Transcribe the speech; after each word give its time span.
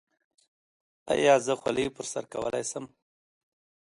ایا 1.13 1.33
زه 1.45 1.53
خولۍ 1.61 1.87
په 1.95 2.01
سر 2.11 2.23
کولی 2.33 2.63
شم؟ 2.69 2.85